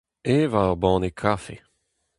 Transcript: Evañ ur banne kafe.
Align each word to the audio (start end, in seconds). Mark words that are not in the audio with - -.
Evañ 0.35 0.67
ur 0.71 0.79
banne 0.81 1.09
kafe. 1.21 1.55